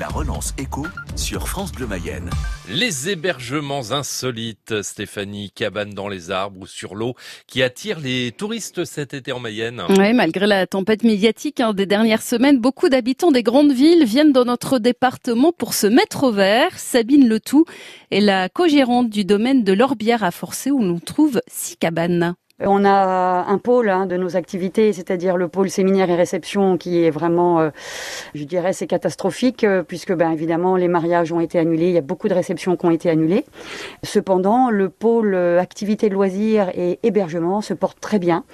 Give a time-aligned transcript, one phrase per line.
[0.00, 2.28] La relance écho sur France Bleu Mayenne.
[2.68, 7.14] Les hébergements insolites, Stéphanie, cabanes dans les arbres ou sur l'eau,
[7.46, 9.82] qui attirent les touristes cet été en Mayenne.
[9.90, 14.32] Oui, malgré la tempête médiatique hein, des dernières semaines, beaucoup d'habitants des grandes villes viennent
[14.32, 16.76] dans notre département pour se mettre au vert.
[16.78, 17.64] Sabine Letou
[18.10, 22.34] est la co-gérante du domaine de l'Orbière à Forcé où l'on trouve six cabanes.
[22.62, 27.02] On a un pôle hein, de nos activités, c'est-à-dire le pôle séminaire et réception, qui
[27.02, 27.70] est vraiment, euh,
[28.32, 31.98] je dirais, c'est catastrophique, euh, puisque ben évidemment les mariages ont été annulés, il y
[31.98, 33.44] a beaucoup de réceptions qui ont été annulées.
[34.04, 38.44] Cependant, le pôle euh, activité loisirs et hébergement se porte très bien.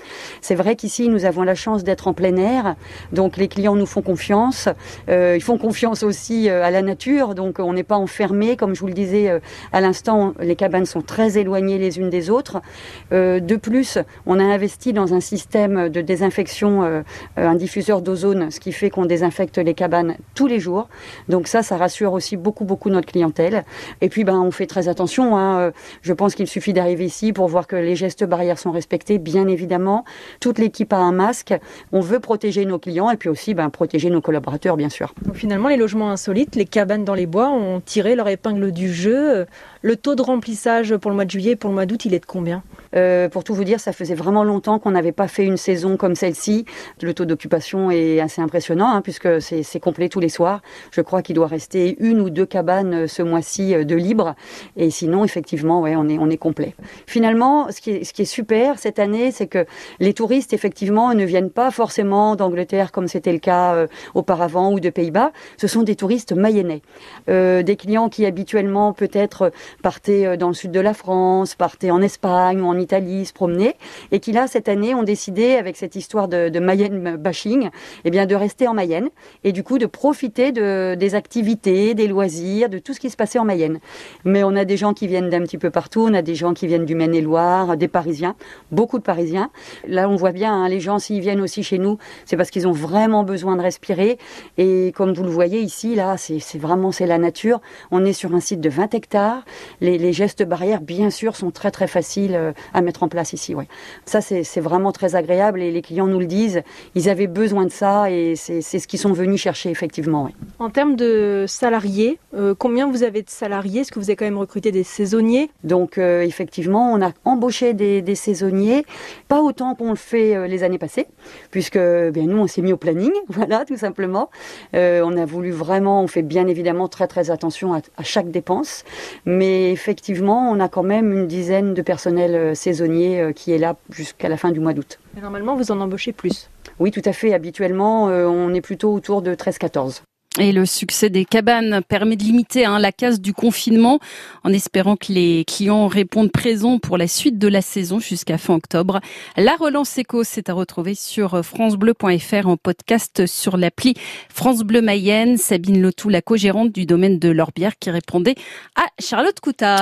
[0.41, 2.77] C'est vrai qu'ici nous avons la chance d'être en plein air,
[3.13, 4.71] donc les clients nous font confiance.
[5.09, 8.87] ils font confiance aussi à la nature, donc on n'est pas enfermé, comme je vous
[8.87, 9.41] le disais
[9.73, 10.33] à l'instant.
[10.41, 12.63] Les cabanes sont très éloignées les unes des autres.
[13.11, 13.90] de plus
[14.27, 17.03] on a investi dans un système de désinfection, euh,
[17.37, 20.89] un diffuseur d'ozone, ce qui fait qu'on désinfecte les cabanes tous les jours.
[21.29, 23.65] Donc ça, ça rassure aussi beaucoup, beaucoup notre clientèle.
[24.01, 25.37] Et puis, ben, on fait très attention.
[25.37, 25.73] Hein.
[26.03, 29.49] Je pense qu'il suffit d'arriver ici pour voir que les gestes barrières sont respectés, bien
[29.49, 30.05] évidemment.
[30.41, 31.55] Toute l'équipe a un masque.
[31.93, 35.15] On veut protéger nos clients et puis aussi ben, protéger nos collaborateurs, bien sûr.
[35.23, 38.93] Donc finalement, les logements insolites, les cabanes dans les bois ont tiré leur épingle du
[38.93, 39.47] jeu.
[39.83, 42.15] Le taux de remplissage pour le mois de juillet et pour le mois d'août, il
[42.15, 42.63] est de combien?
[42.97, 45.97] Euh, Pour tout vous dire, ça faisait vraiment longtemps qu'on n'avait pas fait une saison
[45.97, 46.65] comme celle-ci.
[47.03, 50.61] Le taux d'occupation est assez impressionnant hein, puisque c'est complet tous les soirs.
[50.91, 54.35] Je crois qu'il doit rester une ou deux cabanes euh, ce mois-ci euh, de libre.
[54.77, 56.75] Et sinon, effectivement, ouais, on est, on est complet.
[57.07, 59.65] Finalement, ce qui est, super cette année, c'est que
[59.99, 64.91] les touristes, effectivement, ne viennent pas forcément d'Angleterre comme c'était le cas auparavant ou de
[64.91, 65.33] Pays-Bas.
[65.57, 66.83] Ce sont des touristes mayennais.
[67.29, 72.61] des clients qui habituellement peut-être partaient dans le sud de la France, partaient en Espagne
[72.61, 73.75] ou en Italie se promener,
[74.13, 77.71] et qui là cette année ont décidé avec cette histoire de, Mayenne bashing,
[78.05, 79.09] eh bien de rester en Mayenne
[79.45, 83.17] et du coup de profiter de, des activités, des loisirs, de tout ce qui se
[83.17, 83.79] passait en Mayenne.
[84.25, 86.55] Mais on a des gens qui viennent d'un petit peu partout, on a des gens
[86.55, 88.35] qui viennent du Maine-et-Loire, des Parisiens,
[88.73, 89.51] beaucoup de Parisiens.
[89.87, 92.67] Là on voit bien, hein, les gens s'ils viennent aussi chez nous, c'est parce qu'ils
[92.67, 94.19] ont vraiment besoin de respirer.
[94.59, 97.61] Et comme vous le voyez ici, là, c'est vraiment c'est la nature.
[97.91, 99.45] On est sur un site de 20 hectares
[99.81, 103.55] les, gestes barrières, bien sûr, sont très très faciles euh, à mettre en place ici.
[103.55, 103.69] Ouais.
[104.05, 106.63] Ça, c'est vraiment très agréable et les clients nous le disent.
[106.95, 110.31] Ils avaient besoin de ça et c'est ce qu'ils sont venus chercher effectivement.
[110.59, 113.81] En termes de salariés, euh, combien vous avez de salariés?
[113.81, 115.51] Est-ce que vous avez quand même recruté des saisonniers?
[115.65, 118.85] Donc euh, effectivement, on a embauché des, saisonniers,
[119.29, 121.07] pas autant qu'on le fait les années passées,
[121.51, 124.31] puisque bien nous on s'est mis au planning, voilà tout simplement.
[124.75, 128.85] on a voulu vraiment, on fait bien évidemment très très attention à, à chaque dépense,
[129.25, 133.77] mais effectivement, on a quand même une dizaine de personnels saisonniers euh, qui est là
[133.91, 134.99] jusqu'à la fin du mois d'août.
[135.21, 137.33] normalement, vous en embauchez plus Oui, tout à fait.
[137.35, 140.03] Habituellement, euh, on est plutôt autour de 13-14.
[140.39, 143.99] Et le succès des cabanes permet de limiter hein, la casse du confinement
[144.45, 148.55] en espérant que les clients répondent présents pour la suite de la saison jusqu'à fin
[148.55, 149.01] octobre.
[149.37, 153.95] La relance éco, c'est à retrouver sur francebleu.fr en podcast sur l'appli
[154.29, 155.37] France Bleu Mayenne.
[155.37, 158.37] Sabine Lotou, la co-gérante du domaine de l'Orbière qui répondait
[158.77, 159.79] à Charlotte Coutard.